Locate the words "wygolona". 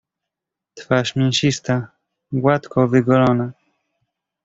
2.87-3.51